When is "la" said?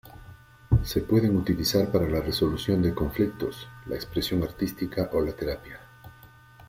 2.09-2.21, 3.85-3.93, 5.21-5.33